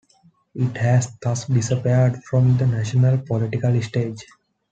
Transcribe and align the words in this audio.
It 0.55 0.77
has 0.77 1.15
thus 1.21 1.45
disappeared 1.45 2.23
from 2.23 2.57
the 2.57 2.65
national 2.65 3.19
political 3.19 3.79
stage. 3.83 4.25